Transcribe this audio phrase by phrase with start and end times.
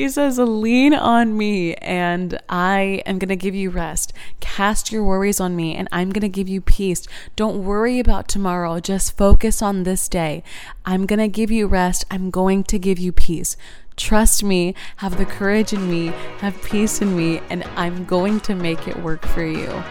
[0.00, 4.14] he says, Lean on me, and I am going to give you rest.
[4.40, 7.06] Cast your worries on me, and I'm going to give you peace.
[7.36, 8.80] Don't worry about tomorrow.
[8.80, 10.42] Just focus on this day.
[10.86, 12.06] I'm going to give you rest.
[12.10, 13.58] I'm going to give you peace.
[13.94, 16.06] Trust me, have the courage in me,
[16.38, 19.84] have peace in me, and I'm going to make it work for you.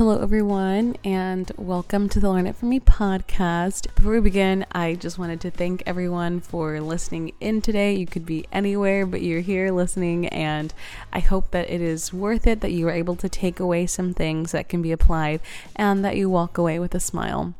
[0.00, 3.94] Hello, everyone, and welcome to the Learn It From Me podcast.
[3.94, 7.92] Before we begin, I just wanted to thank everyone for listening in today.
[7.96, 10.72] You could be anywhere, but you're here listening, and
[11.12, 14.14] I hope that it is worth it, that you are able to take away some
[14.14, 15.40] things that can be applied,
[15.76, 17.52] and that you walk away with a smile.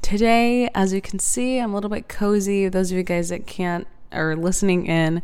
[0.00, 2.68] Today, as you can see, I'm a little bit cozy.
[2.68, 5.22] Those of you guys that can't are listening in,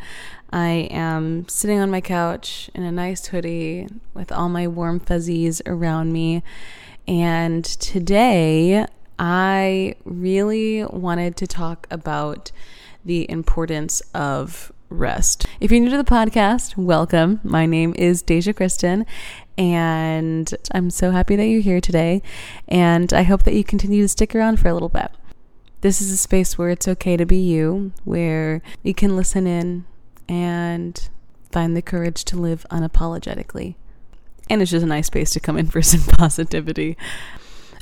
[0.51, 5.61] I am sitting on my couch in a nice hoodie with all my warm fuzzies
[5.67, 6.43] around me.
[7.09, 8.87] And today,
[9.19, 12.53] I really wanted to talk about
[13.05, 15.47] the importance of rest.
[15.61, 17.41] If you're new to the podcast, welcome.
[17.43, 19.05] My name is Deja Criston,
[19.59, 22.23] and I'm so happy that you're here today.
[22.69, 25.11] And I hope that you continue to stick around for a little bit.
[25.87, 29.85] This is a space where it's okay to be you, where you can listen in
[30.29, 31.09] and
[31.53, 33.77] find the courage to live unapologetically.
[34.51, 36.97] And it's just a nice space to come in for some positivity.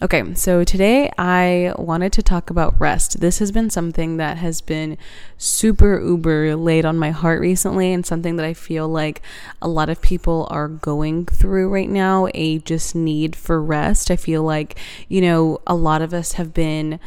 [0.02, 3.20] Okay, so today I wanted to talk about rest.
[3.20, 4.98] This has been something that has been
[5.38, 9.22] super uber laid on my heart recently, and something that I feel like
[9.62, 14.10] a lot of people are going through right now a just need for rest.
[14.10, 17.00] I feel like, you know, a lot of us have been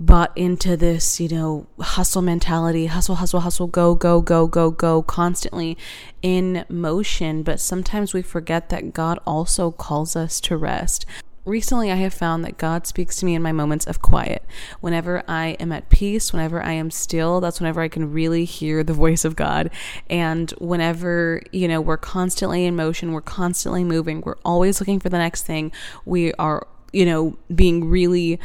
[0.00, 5.02] bought into this, you know, hustle mentality, hustle, hustle, hustle, go, go, go, go, go,
[5.02, 5.76] constantly
[6.22, 7.42] in motion.
[7.42, 11.04] But sometimes we forget that God also calls us to rest.
[11.44, 14.44] Recently, I have found that God speaks to me in my moments of quiet.
[14.80, 18.82] Whenever I am at peace, whenever I am still, that's whenever I can really hear
[18.82, 19.70] the voice of God.
[20.08, 25.08] And whenever, you know, we're constantly in motion, we're constantly moving, we're always looking for
[25.08, 25.72] the next thing,
[26.04, 28.38] we are, you know, being really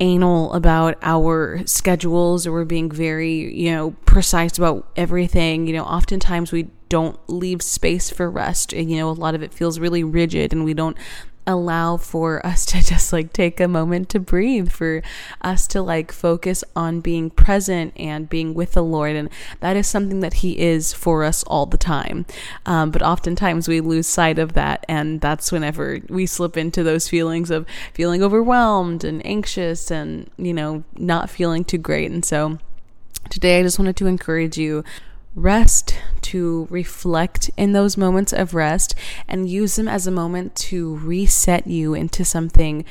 [0.00, 5.66] anal about our schedules or we're being very, you know, precise about everything.
[5.66, 8.72] You know, oftentimes we don't leave space for rest.
[8.72, 10.96] And, you know, a lot of it feels really rigid and we don't
[11.46, 15.02] allow for us to just like take a moment to breathe, for
[15.42, 19.16] us to like focus on being present and being with the Lord.
[19.16, 19.28] And
[19.60, 22.26] that is something that He is for us all the time.
[22.64, 24.84] Um, but oftentimes we lose sight of that.
[24.88, 30.54] And that's whenever we slip into those feelings of feeling overwhelmed and anxious and, you
[30.54, 32.10] know, not feeling too great.
[32.10, 32.58] And so
[33.30, 34.84] today I just wanted to encourage you
[35.34, 35.98] rest,
[36.32, 38.94] to reflect in those moments of rest,
[39.28, 42.84] and use them as a moment to reset you into something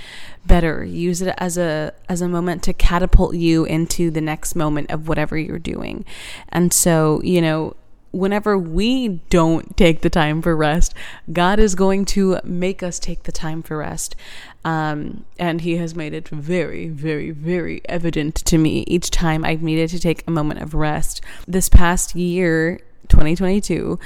[0.46, 0.84] better.
[0.84, 5.08] Use it as a as a moment to catapult you into the next moment of
[5.08, 6.06] whatever you're doing.
[6.50, 7.76] And so, you know,
[8.16, 10.94] whenever we don't take the time for rest,
[11.32, 14.16] God is going to make us take the time for rest.
[14.64, 19.62] Um, and He has made it very, very, very evident to me each time I've
[19.62, 21.22] needed to take a moment of rest.
[21.46, 22.80] This past year,
[23.10, 24.00] 2022,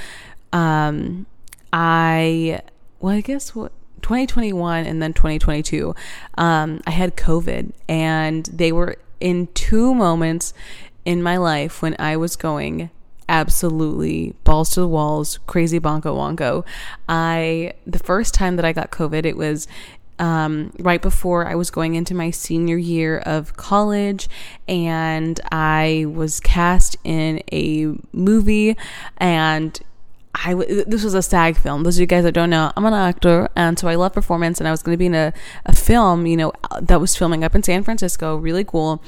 [0.54, 1.26] um,
[1.72, 2.62] I,
[3.00, 3.72] well, I guess what.
[4.02, 5.94] 2021 and then 2022,
[6.38, 10.54] um, I had COVID, and they were in two moments
[11.04, 12.90] in my life when I was going
[13.28, 16.66] absolutely balls to the walls, crazy bonko wonko.
[17.08, 19.68] I the first time that I got COVID, it was
[20.20, 24.30] um, right before I was going into my senior year of college,
[24.68, 28.78] and I was cast in a movie,
[29.18, 29.80] and
[30.46, 31.84] I w- this was a SAG film.
[31.84, 34.60] Those of you guys that don't know, I'm an actor, and so I love performance.
[34.60, 35.34] And I was going to be in a,
[35.66, 39.02] a film, you know, that was filming up in San Francisco, really cool.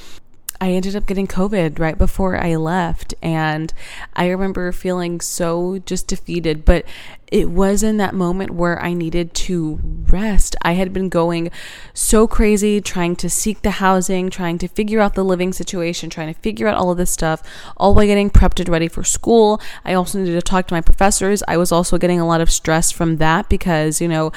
[0.62, 3.16] I ended up getting COVID right before I left.
[3.22, 3.74] And
[4.14, 6.64] I remember feeling so just defeated.
[6.64, 6.86] But
[7.32, 10.56] it was in that moment where I needed to rest.
[10.62, 11.50] I had been going
[11.94, 16.32] so crazy trying to seek the housing, trying to figure out the living situation, trying
[16.32, 17.42] to figure out all of this stuff,
[17.78, 19.62] all while getting prepped and ready for school.
[19.84, 21.42] I also needed to talk to my professors.
[21.48, 24.32] I was also getting a lot of stress from that because, you know,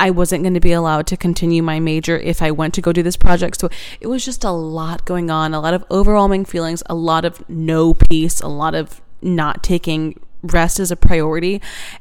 [0.00, 2.92] I wasn't going to be allowed to continue my major if I went to go
[2.92, 3.60] do this project.
[3.60, 3.68] So
[4.00, 7.48] it was just a lot going on, a lot of overwhelming feelings, a lot of
[7.48, 11.60] no peace, a lot of not taking rest as a priority.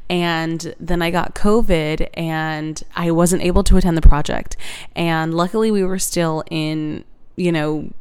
[0.09, 4.57] And then I got COVID and I wasn't able to attend the project.
[4.95, 7.03] And luckily, we were still in,
[7.35, 7.91] you know,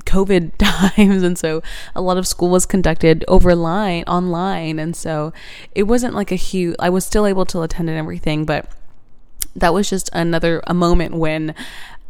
[0.00, 1.62] COVID times, and so
[1.94, 5.32] a lot of school was conducted over line online, and so
[5.74, 6.76] it wasn't like a huge.
[6.78, 8.70] I was still able to attend and everything, but
[9.56, 11.54] that was just another a moment when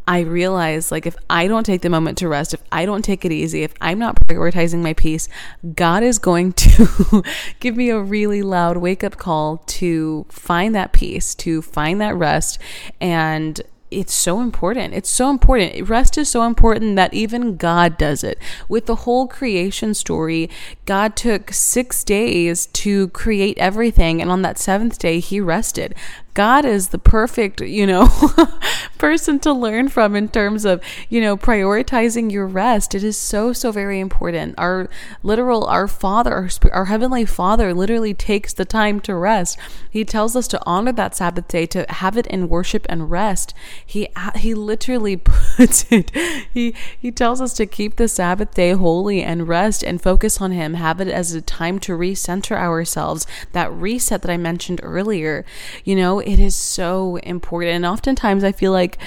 [0.07, 3.25] I realized like if I don't take the moment to rest, if I don't take
[3.25, 5.27] it easy, if I'm not prioritizing my peace,
[5.75, 7.23] God is going to
[7.59, 12.15] give me a really loud wake up call to find that peace, to find that
[12.15, 12.59] rest
[13.01, 14.93] and it's so important.
[14.93, 15.87] It's so important.
[15.87, 18.37] Rest is so important that even God does it.
[18.67, 20.49] With the whole creation story,
[20.85, 25.95] God took six days to create everything, and on that seventh day, He rested.
[26.37, 28.07] God is the perfect, you know,
[28.99, 32.93] person to learn from in terms of, you know, prioritizing your rest.
[32.93, 34.53] It is so, so very important.
[34.55, 34.87] Our
[35.23, 39.57] literal, our Father, our, our Heavenly Father literally takes the time to rest.
[39.89, 43.55] He tells us to honor that Sabbath day, to have it in worship and rest.
[43.83, 46.11] He, he literally puts it,
[46.53, 50.51] he, he tells us to keep the Sabbath day holy and rest and focus on
[50.51, 53.25] Him, have it as a time to recenter ourselves.
[53.53, 55.43] That reset that I mentioned earlier,
[55.83, 57.71] you know, it is so important.
[57.71, 58.97] And oftentimes I feel like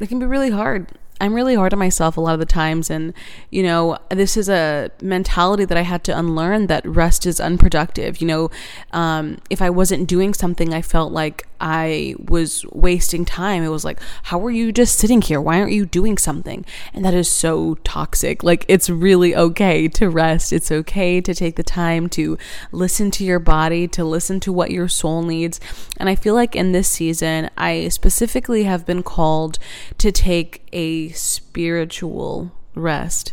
[0.00, 0.90] it can be really hard
[1.20, 2.90] I'm really hard on myself a lot of the times.
[2.90, 3.14] And,
[3.50, 8.20] you know, this is a mentality that I had to unlearn that rest is unproductive.
[8.20, 8.50] You know,
[8.92, 13.62] um, if I wasn't doing something, I felt like I was wasting time.
[13.62, 15.40] It was like, how are you just sitting here?
[15.40, 16.66] Why aren't you doing something?
[16.92, 18.44] And that is so toxic.
[18.44, 20.52] Like, it's really okay to rest.
[20.52, 22.36] It's okay to take the time to
[22.72, 25.60] listen to your body, to listen to what your soul needs.
[25.96, 29.58] And I feel like in this season, I specifically have been called
[29.96, 33.32] to take a spiritual rest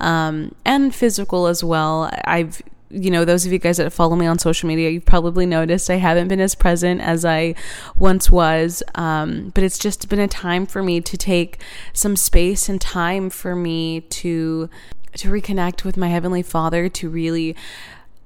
[0.00, 2.10] um, and physical as well.
[2.24, 5.44] I've you know, those of you guys that follow me on social media, you've probably
[5.44, 7.54] noticed I haven't been as present as I
[7.98, 8.82] once was.
[8.94, 11.60] Um, but it's just been a time for me to take
[11.92, 14.70] some space and time for me to
[15.16, 17.56] to reconnect with my heavenly Father, to really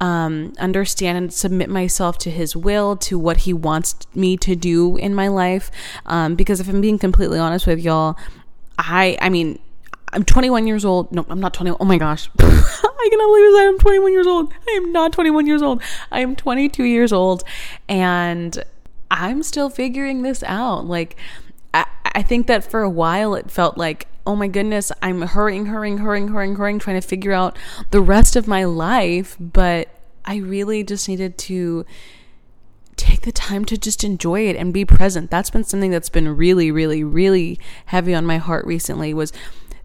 [0.00, 4.96] um, understand and submit myself to His will, to what He wants me to do
[4.96, 5.70] in my life.
[6.06, 8.16] Um, because if I'm being completely honest with y'all,
[8.82, 9.58] I I mean
[10.14, 11.10] I'm 21 years old.
[11.10, 11.78] No, I'm not 21.
[11.80, 12.28] Oh my gosh.
[12.38, 14.52] I cannot believe that I'm 21 years old.
[14.68, 15.82] I am not 21 years old.
[16.10, 17.44] I am 22 years old
[17.88, 18.62] and
[19.10, 20.86] I'm still figuring this out.
[20.86, 21.16] Like
[21.72, 25.66] I, I think that for a while it felt like oh my goodness, I'm hurrying,
[25.66, 27.58] hurrying, hurrying, hurrying, hurrying, trying to figure out
[27.90, 29.36] the rest of my life.
[29.40, 29.88] But
[30.24, 31.84] I really just needed to
[33.22, 35.30] take the time to just enjoy it and be present.
[35.30, 39.32] That's been something that's been really, really, really heavy on my heart recently was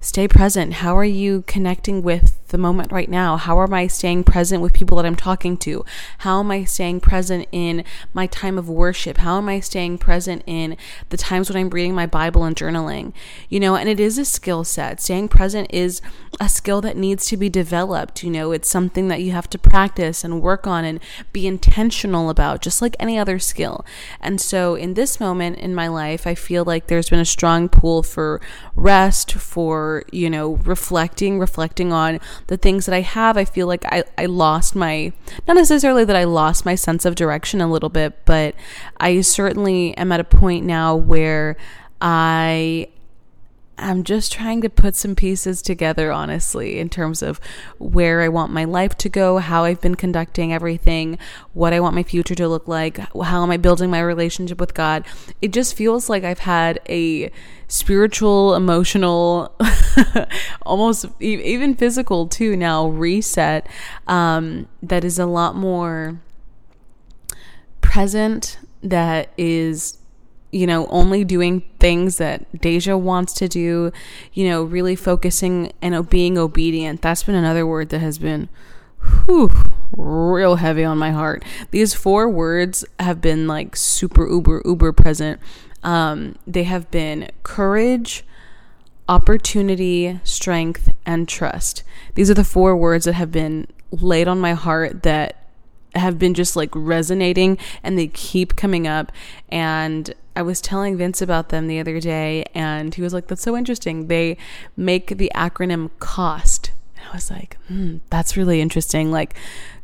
[0.08, 0.76] stay present.
[0.76, 3.36] How are you connecting with the moment right now?
[3.36, 5.84] How am I staying present with people that I'm talking to?
[6.20, 7.84] How am I staying present in
[8.14, 9.18] my time of worship?
[9.18, 10.78] How am I staying present in
[11.10, 13.12] the times when I'm reading my Bible and journaling?
[13.50, 15.02] You know, and it is a skill set.
[15.02, 16.02] Staying present is
[16.40, 18.24] a skill that needs to be developed.
[18.24, 21.02] You know, it's something that you have to practice and work on and
[21.34, 23.86] be intentional about, just like any other skill.
[24.22, 27.68] And so in this moment in my life, I feel like there's been a strong
[27.68, 28.40] pull for
[28.74, 29.34] rest,
[30.12, 34.26] you know, reflecting, reflecting on the things that I have, I feel like I, I
[34.26, 35.12] lost my,
[35.48, 38.56] not necessarily that I lost my sense of direction a little bit, but
[39.00, 41.58] I certainly am at a point now where
[42.02, 42.90] I
[43.80, 47.40] I'm just trying to put some pieces together, honestly, in terms of
[47.78, 51.20] where I want my life to go, how I've been conducting everything,
[51.54, 54.74] what I want my future to look like, how am I building my relationship with
[54.74, 55.06] God.
[55.42, 57.32] It just feels like I've had a
[57.68, 59.56] spiritual, emotional,
[60.64, 63.68] almost even physical too now reset
[64.08, 66.20] um, that is a lot more
[67.82, 69.97] present, that is
[70.58, 73.92] you know, only doing things that Deja wants to do,
[74.34, 77.02] you know, really focusing and being obedient.
[77.02, 78.50] That's been another word that has been
[79.26, 79.52] whew,
[79.96, 81.46] real heavy on my heart.
[81.72, 85.40] These four words have been like super uber uber present.
[85.84, 88.26] Um, they have been courage,
[89.08, 91.84] opportunity, strength, and trust.
[92.16, 95.48] These are the four words that have been laid on my heart that
[95.96, 99.12] have been just like resonating and they keep coming up
[99.50, 103.42] and I was telling Vince about them the other day, and he was like, That's
[103.42, 104.06] so interesting.
[104.06, 104.38] They
[104.76, 106.74] make the acronym COST.
[106.96, 109.10] And I was like, hmm, That's really interesting.
[109.10, 109.34] Like,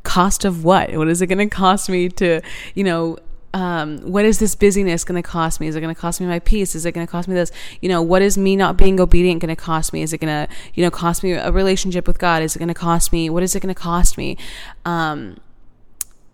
[0.04, 0.96] cost of what?
[0.96, 2.42] What is it going to cost me to,
[2.76, 3.18] you know,
[3.56, 5.68] um, what is this busyness going to cost me?
[5.68, 6.76] Is it going to cost me my peace?
[6.76, 7.52] Is it going to cost me this?
[7.82, 10.04] You know, what is me not being obedient going to cost me?
[10.04, 12.44] Is it going to, you know, cost me a relationship with God?
[12.44, 13.28] Is it going to cost me?
[13.28, 14.38] What is it going to cost me?
[14.86, 15.38] Um,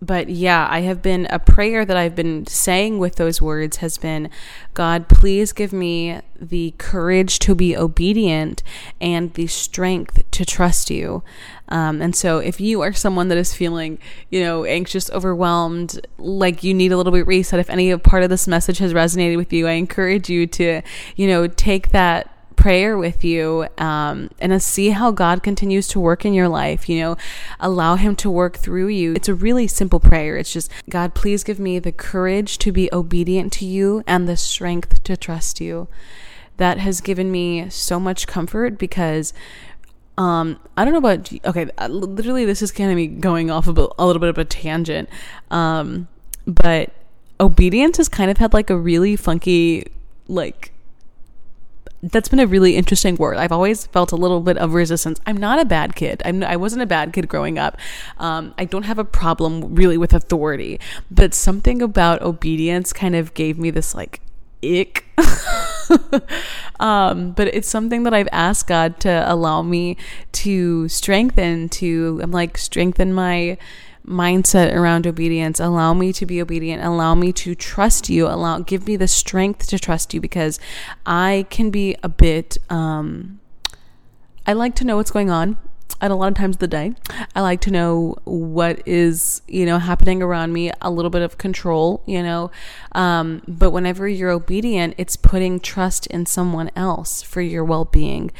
[0.02, 3.98] but yeah, I have been a prayer that I've been saying with those words has
[3.98, 4.30] been
[4.72, 8.62] God, please give me the courage to be obedient
[8.98, 11.22] and the strength to trust you.
[11.68, 13.98] Um, and so, if you are someone that is feeling,
[14.30, 18.30] you know, anxious, overwhelmed, like you need a little bit reset, if any part of
[18.30, 20.80] this message has resonated with you, I encourage you to,
[21.14, 26.26] you know, take that prayer with you um, and see how God continues to work
[26.26, 26.88] in your life.
[26.88, 27.16] You know,
[27.58, 29.14] allow Him to work through you.
[29.14, 30.36] It's a really simple prayer.
[30.36, 34.36] It's just, God, please give me the courage to be obedient to you and the
[34.36, 35.88] strength to trust you.
[36.58, 39.32] That has given me so much comfort because.
[40.18, 41.70] Um, I don't know about okay.
[41.78, 44.36] Uh, literally, this is kind of me going off of a, a little bit of
[44.36, 45.08] a tangent,
[45.50, 46.08] um,
[46.46, 46.92] but
[47.38, 49.86] obedience has kind of had like a really funky
[50.28, 50.72] like
[52.02, 53.36] that's been a really interesting word.
[53.36, 55.20] I've always felt a little bit of resistance.
[55.26, 56.22] I'm not a bad kid.
[56.24, 57.76] I'm, I wasn't a bad kid growing up.
[58.18, 60.80] Um, I don't have a problem really with authority,
[61.10, 64.20] but something about obedience kind of gave me this like
[64.62, 65.04] ick.
[66.80, 69.96] um, but it's something that I've asked God to allow me
[70.32, 71.68] to strengthen.
[71.68, 73.58] To I'm like strengthen my
[74.06, 75.60] mindset around obedience.
[75.60, 76.82] Allow me to be obedient.
[76.82, 78.26] Allow me to trust you.
[78.26, 80.58] Allow give me the strength to trust you because
[81.06, 83.40] I can be a bit um
[84.46, 85.58] I like to know what's going on
[86.00, 86.94] at a lot of times of the day.
[87.34, 91.38] I like to know what is, you know, happening around me, a little bit of
[91.38, 92.50] control, you know.
[92.92, 98.30] Um, but whenever you're obedient, it's putting trust in someone else for your well being.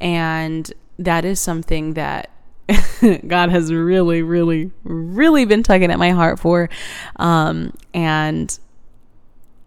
[0.00, 2.30] And that is something that
[3.26, 6.68] God has really, really, really been tugging at my heart for.
[7.16, 8.58] Um, and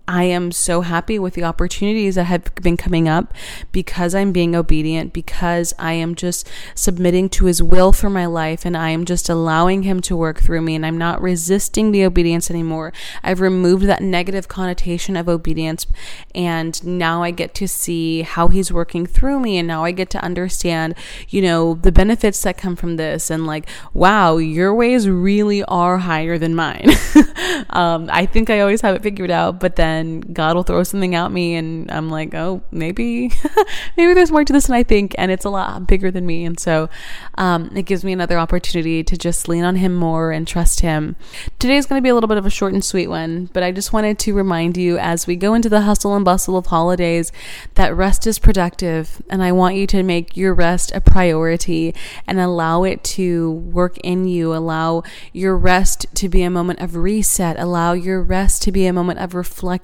[0.06, 3.34] I am so happy with the opportunities that have been coming up
[3.72, 8.66] because I'm being obedient, because I am just submitting to His will for my life,
[8.66, 12.04] and I am just allowing Him to work through me, and I'm not resisting the
[12.04, 12.92] obedience anymore.
[13.24, 15.88] I've removed that negative connotation of obedience,
[16.36, 20.10] and now I get to see how He's working through me, and now I get
[20.10, 20.96] to understand,
[21.30, 26.00] you know, the benefits that come from this, and like, wow, your ways really are
[26.00, 26.90] higher than mine.
[27.70, 30.84] um, I think I always have it figured out, but then then God will throw
[30.84, 33.32] something at me and I'm like, oh, maybe,
[33.98, 35.14] maybe there's more to this than I think.
[35.18, 36.46] And it's a lot bigger than me.
[36.46, 36.90] And so
[37.38, 41.16] um, it gives me another opportunity to just lean on Him more and trust Him.
[41.60, 43.64] Today is going to be a little bit of a short and sweet one, but
[43.64, 46.68] I just wanted to remind you as we go into the hustle and bustle of
[46.68, 47.32] holidays
[47.76, 49.22] that rest is productive.
[49.30, 51.94] And I want you to make your rest a priority
[52.28, 54.54] and allow it to work in you.
[54.56, 57.60] Allow your rest to be a moment of reset.
[57.60, 59.83] Allow your rest to be a moment of reflection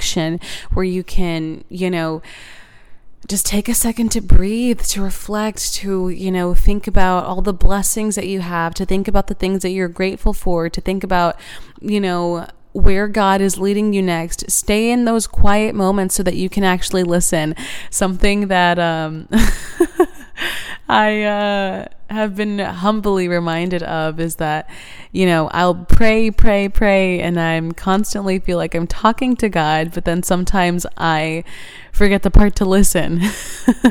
[0.74, 2.22] where you can, you know,
[3.28, 7.54] just take a second to breathe, to reflect, to, you know, think about all the
[7.54, 11.04] blessings that you have, to think about the things that you're grateful for, to think
[11.04, 11.40] about,
[11.80, 14.50] you know, where God is leading you next.
[14.50, 17.56] Stay in those quiet moments so that you can actually listen.
[17.90, 19.28] Something that um
[20.90, 24.70] I uh have been humbly reminded of is that,
[25.12, 29.92] you know, I'll pray, pray, pray, and I'm constantly feel like I'm talking to God,
[29.94, 31.44] but then sometimes I
[31.92, 33.22] forget the part to listen.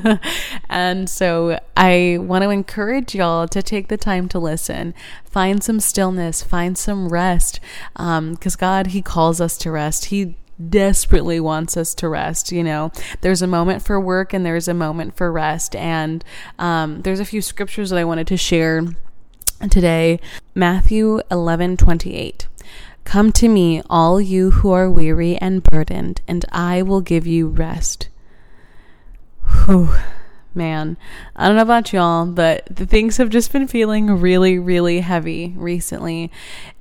[0.68, 4.94] and so I want to encourage y'all to take the time to listen,
[5.24, 7.60] find some stillness, find some rest,
[7.92, 10.06] because um, God, He calls us to rest.
[10.06, 10.36] He
[10.68, 12.52] desperately wants us to rest.
[12.52, 15.74] You know, there's a moment for work and there's a moment for rest.
[15.76, 16.24] And
[16.58, 18.82] um, there's a few scriptures that I wanted to share
[19.70, 20.20] today.
[20.54, 22.46] Matthew 11 28.
[23.04, 27.48] Come to me, all you who are weary and burdened, and I will give you
[27.48, 28.08] rest.
[29.64, 29.94] Whew
[30.54, 30.96] man,
[31.36, 35.54] I don't know about y'all, but the things have just been feeling really, really heavy
[35.56, 36.30] recently.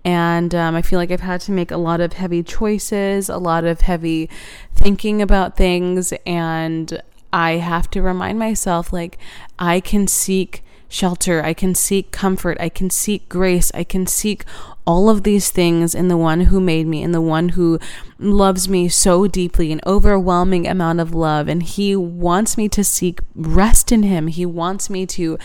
[0.03, 3.37] And um, I feel like I've had to make a lot of heavy choices, a
[3.37, 4.29] lot of heavy
[4.73, 6.13] thinking about things.
[6.25, 9.17] And I have to remind myself, like,
[9.59, 11.43] I can seek shelter.
[11.43, 12.57] I can seek comfort.
[12.59, 13.71] I can seek grace.
[13.73, 14.45] I can seek
[14.87, 17.77] all of these things in the one who made me, in the one who
[18.17, 21.49] loves me so deeply, an overwhelming amount of love.
[21.49, 24.27] And he wants me to seek rest in him.
[24.27, 25.37] He wants me to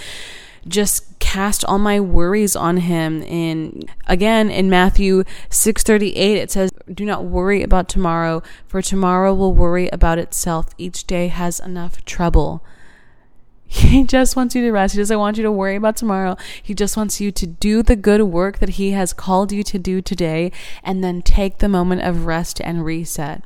[0.66, 7.04] just cast all my worries on him in again in Matthew 6:38 it says do
[7.04, 12.64] not worry about tomorrow for tomorrow will worry about itself each day has enough trouble
[13.72, 14.94] he just wants you to rest.
[14.94, 16.36] He doesn't want you to worry about tomorrow.
[16.62, 19.78] He just wants you to do the good work that He has called you to
[19.78, 20.52] do today
[20.84, 23.42] and then take the moment of rest and reset.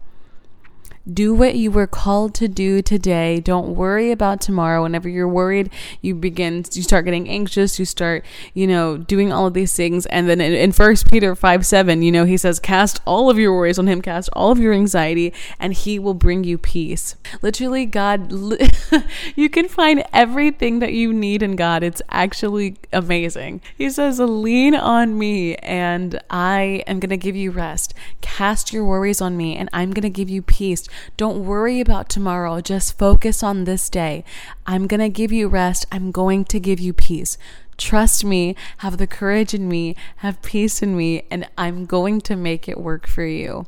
[1.12, 3.40] Do what you were called to do today.
[3.40, 4.82] Don't worry about tomorrow.
[4.82, 5.70] Whenever you're worried,
[6.00, 7.78] you begin, you start getting anxious.
[7.78, 10.06] You start, you know, doing all of these things.
[10.06, 13.54] And then in First Peter 5 7, you know, he says, cast all of your
[13.54, 17.14] worries on him, cast all of your anxiety, and he will bring you peace.
[17.40, 18.32] Literally, God,
[19.36, 21.82] you can find everything that you need in God.
[21.82, 23.60] It's actually amazing.
[23.76, 27.94] He says, lean on me and I am going to give you rest.
[28.20, 30.88] Cast your worries on me and I'm going to give you peace.
[31.16, 32.60] Don't worry about tomorrow.
[32.60, 34.24] Just focus on this day.
[34.66, 35.86] I'm going to give you rest.
[35.90, 37.38] I'm going to give you peace.
[37.76, 42.34] Trust me, have the courage in me, have peace in me, and I'm going to
[42.34, 43.66] make it work for you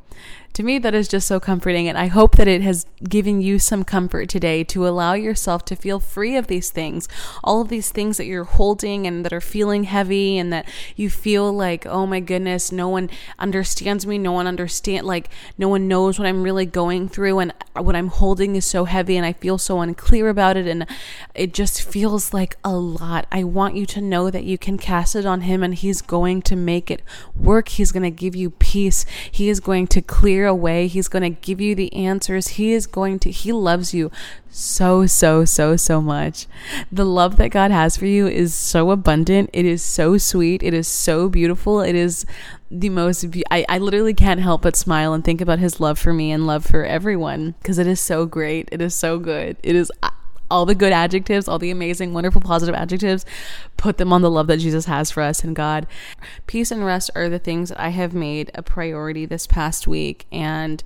[0.58, 1.86] to me, that is just so comforting.
[1.86, 5.76] And I hope that it has given you some comfort today to allow yourself to
[5.76, 7.06] feel free of these things,
[7.44, 11.10] all of these things that you're holding and that are feeling heavy, and that you
[11.10, 14.18] feel like, oh my goodness, no one understands me.
[14.18, 17.38] No one understand, like, no one knows what I'm really going through.
[17.38, 20.66] And what I'm holding is so heavy, and I feel so unclear about it.
[20.66, 20.88] And
[21.36, 23.28] it just feels like a lot.
[23.30, 26.42] I want you to know that you can cast it on Him, and He's going
[26.42, 27.02] to make it
[27.36, 27.68] work.
[27.68, 29.06] He's going to give you peace.
[29.30, 30.88] He is going to clear away.
[30.88, 32.48] He's going to give you the answers.
[32.48, 34.10] He is going to, He loves you
[34.50, 36.46] so, so, so, so much.
[36.90, 39.50] The love that God has for you is so abundant.
[39.52, 40.62] It is so sweet.
[40.62, 41.80] It is so beautiful.
[41.80, 42.26] It is
[42.70, 45.98] the most, be- I, I literally can't help but smile and think about His love
[45.98, 48.68] for me and love for everyone because it is so great.
[48.72, 49.56] It is so good.
[49.62, 49.92] It is
[50.50, 53.24] all the good adjectives, all the amazing, wonderful, positive adjectives,
[53.76, 55.86] put them on the love that Jesus has for us and God.
[56.46, 60.26] Peace and rest are the things that I have made a priority this past week,
[60.32, 60.82] and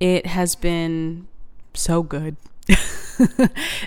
[0.00, 1.28] it has been
[1.74, 2.36] so good.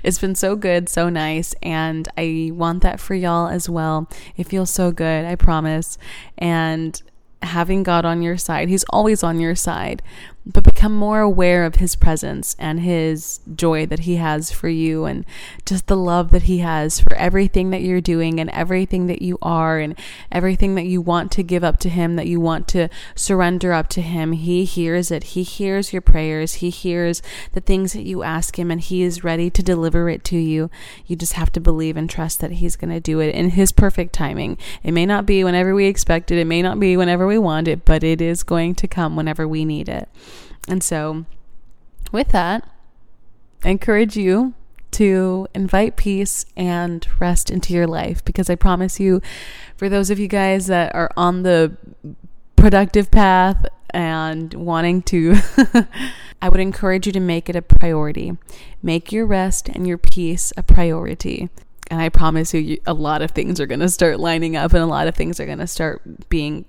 [0.03, 4.10] it's been so good, so nice, and I want that for y'all as well.
[4.38, 5.98] It feels so good, I promise.
[6.38, 7.01] And
[7.41, 10.01] having God on your side, He's always on your side
[10.46, 15.06] but become more aware of his presence and his joy that he has for you
[15.06, 15.25] and
[15.66, 19.40] just the love that he has for everything that you're doing and everything that you
[19.42, 19.98] are and
[20.32, 23.88] everything that you want to give up to him that you want to surrender up
[23.88, 24.34] to him.
[24.34, 25.24] He hears it.
[25.24, 26.56] He hears your prayers.
[26.56, 27.24] He hears
[27.54, 30.70] the things that you ask him and he is ready to deliver it to you.
[31.08, 33.72] You just have to believe and trust that he's going to do it in his
[33.72, 34.60] perfect timing.
[34.84, 36.38] It may not be whenever we expect it.
[36.38, 39.48] It may not be whenever we want it but it is going to come whenever
[39.48, 40.08] we need it
[40.68, 41.25] and so,
[42.12, 42.68] with that,
[43.63, 44.54] I encourage you
[44.92, 49.22] to invite peace and rest into your life because I promise you,
[49.75, 51.75] for those of you guys that are on the
[52.55, 55.36] productive path and wanting to,
[56.42, 58.38] I would encourage you to make it a priority.
[58.81, 61.50] Make your rest and your peace a priority.
[61.92, 64.81] And I promise you, a lot of things are going to start lining up and
[64.81, 66.66] a lot of things are going to start being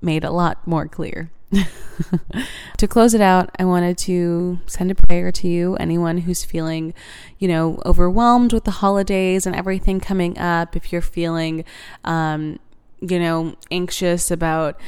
[0.00, 1.30] made a lot more clear.
[2.76, 6.94] to close it out, I wanted to send a prayer to you, anyone who's feeling,
[7.38, 10.76] you know, overwhelmed with the holidays and everything coming up.
[10.76, 11.64] If you're feeling,
[12.04, 12.58] um,
[13.00, 14.80] you know, anxious about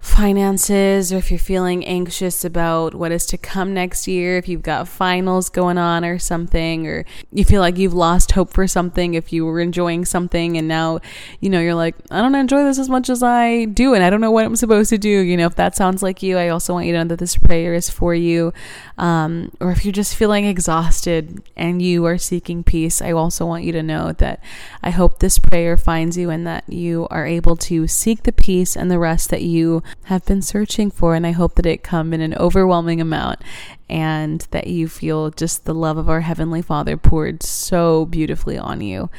[0.00, 4.62] finances or if you're feeling anxious about what is to come next year, if you've
[4.62, 9.14] got finals going on or something, or you feel like you've lost hope for something,
[9.14, 11.00] if you were enjoying something and now,
[11.40, 14.08] you know, you're like, I don't enjoy this as much as I do and I
[14.08, 15.08] don't know what I'm supposed to do.
[15.08, 17.36] You know, if that sounds like you, I also want you to know that this
[17.36, 18.52] prayer is for you.
[18.98, 23.64] Um, or if you're just feeling exhausted and you are seeking peace, I also want
[23.64, 24.42] you to know that
[24.82, 28.76] I hope this prayer finds you and that you are able to seek the peace
[28.76, 31.14] and the rest that you have been searching for.
[31.14, 33.40] And I hope that it come in an overwhelming amount
[33.88, 38.80] and that you feel just the love of our Heavenly Father poured so beautifully on
[38.80, 39.10] you.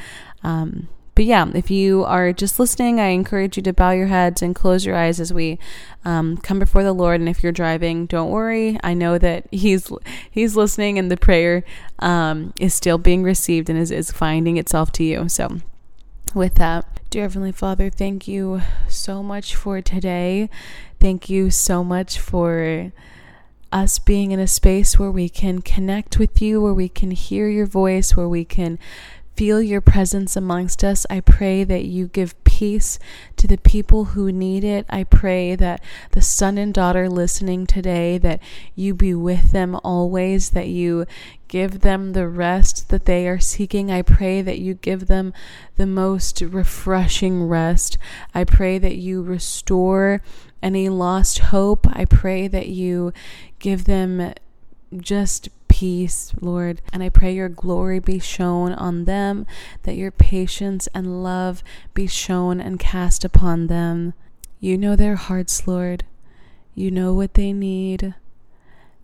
[0.42, 4.40] Um, but yeah, if you are just listening, I encourage you to bow your heads
[4.40, 5.58] and close your eyes as we
[6.04, 7.18] um, come before the Lord.
[7.18, 8.78] And if you're driving, don't worry.
[8.84, 9.90] I know that He's
[10.30, 11.64] He's listening, and the prayer
[11.98, 15.28] um, is still being received and is, is finding itself to you.
[15.28, 15.58] So,
[16.34, 20.50] with that, dear Heavenly Father, thank you so much for today.
[21.00, 22.92] Thank you so much for
[23.70, 27.48] us being in a space where we can connect with you, where we can hear
[27.48, 28.78] your voice, where we can
[29.36, 31.06] feel your presence amongst us.
[31.08, 32.98] I pray that you give peace
[33.36, 34.84] to the people who need it.
[34.90, 38.40] I pray that the son and daughter listening today that
[38.74, 41.06] you be with them always, that you
[41.46, 43.92] give them the rest that they are seeking.
[43.92, 45.32] I pray that you give them
[45.76, 47.96] the most refreshing rest.
[48.34, 50.20] I pray that you restore
[50.60, 51.86] any lost hope.
[51.92, 53.12] I pray that you
[53.60, 54.34] give them
[54.96, 56.82] just peace, Lord.
[56.92, 59.46] And I pray your glory be shown on them,
[59.84, 61.62] that your patience and love
[61.94, 64.12] be shown and cast upon them.
[64.58, 66.04] You know their hearts, Lord.
[66.74, 68.16] You know what they need.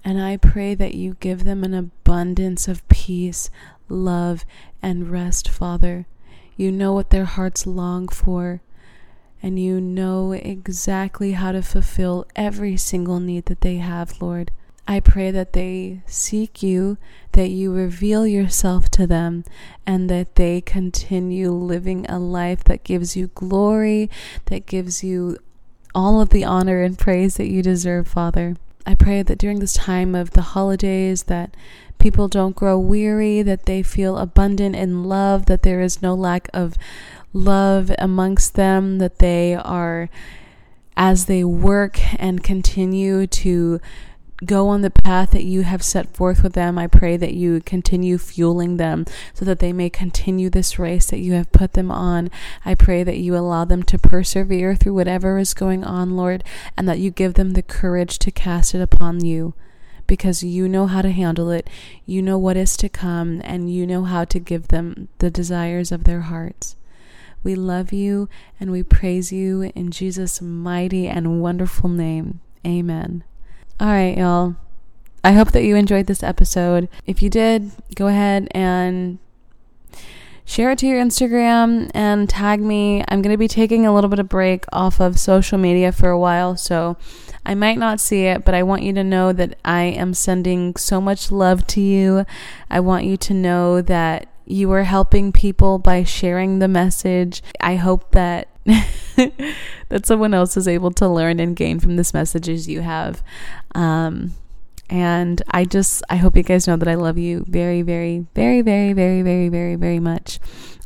[0.04, 3.50] And I pray that you give them an abundance of peace,
[3.88, 4.44] love,
[4.82, 6.06] and rest, Father.
[6.56, 8.62] You know what their hearts long for,
[9.40, 14.50] and you know exactly how to fulfill every single need that they have, Lord.
[14.86, 16.98] I pray that they seek you,
[17.32, 19.44] that you reveal yourself to them,
[19.86, 24.10] and that they continue living a life that gives you glory,
[24.46, 25.38] that gives you
[25.94, 28.56] all of the honor and praise that you deserve, Father.
[28.86, 31.56] I pray that during this time of the holidays that
[31.98, 36.50] people don't grow weary, that they feel abundant in love, that there is no lack
[36.52, 36.76] of
[37.32, 40.10] love amongst them, that they are
[40.96, 43.80] as they work and continue to
[44.44, 46.78] go on the path that you have set forth with them.
[46.78, 51.18] I pray that you continue fueling them so that they may continue this race that
[51.18, 52.30] you have put them on.
[52.64, 56.44] I pray that you allow them to persevere through whatever is going on, Lord,
[56.76, 59.54] and that you give them the courage to cast it upon you
[60.06, 61.68] because you know how to handle it.
[62.06, 65.90] You know what is to come, and you know how to give them the desires
[65.90, 66.76] of their hearts.
[67.42, 72.40] We love you and we praise you in Jesus' mighty and wonderful name.
[72.66, 73.22] Amen.
[73.80, 74.54] All right, y'all.
[75.24, 76.88] I hope that you enjoyed this episode.
[77.06, 79.18] If you did, go ahead and
[80.44, 83.02] share it to your Instagram and tag me.
[83.08, 86.08] I'm going to be taking a little bit of break off of social media for
[86.08, 86.96] a while, so
[87.44, 90.76] I might not see it, but I want you to know that I am sending
[90.76, 92.26] so much love to you.
[92.70, 97.42] I want you to know that you are helping people by sharing the message.
[97.60, 102.48] I hope that that someone else is able to learn and gain from this message
[102.48, 103.22] as you have.
[103.74, 104.34] Um,
[104.90, 108.62] and I just I hope you guys know that I love you very, very, very,
[108.62, 110.38] very, very, very, very, very much.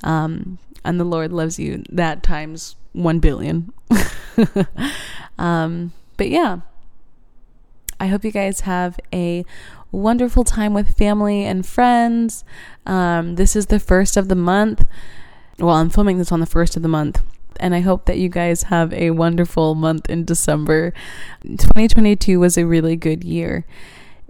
[0.05, 3.73] Um, and the Lord loves you that times one billion.
[5.39, 6.61] um, but yeah,
[8.01, 9.45] I hope you guys have a
[9.91, 12.45] wonderful time with family and friends.
[12.87, 14.85] Um, this is the first of the month.
[15.59, 17.23] Well, I'm filming this on the first of the month
[17.61, 20.93] and I hope that you guys have a wonderful month in December.
[21.43, 23.65] 2022 was a really good year.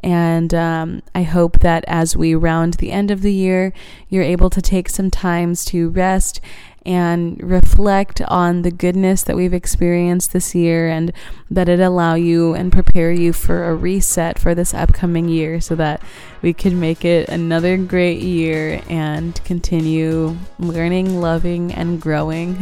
[0.02, 3.72] And um, I hope that as we round the end of the year,
[4.08, 6.40] you're able to take some times to rest
[6.88, 11.12] and reflect on the goodness that we've experienced this year and
[11.50, 15.74] that it allow you and prepare you for a reset for this upcoming year so
[15.74, 16.02] that
[16.40, 22.56] we can make it another great year and continue learning, loving, and growing.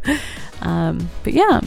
[0.62, 1.60] um, but yeah,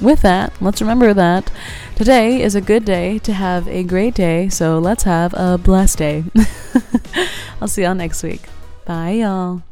[0.00, 1.50] with that, let's remember that
[1.96, 4.48] today is a good day to have a great day.
[4.50, 6.24] So let's have a blessed day.
[7.60, 8.42] I'll see y'all next week.
[8.86, 9.64] Bye, y'all.